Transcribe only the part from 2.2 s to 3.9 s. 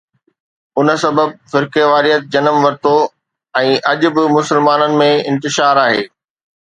جنم ورتو ۽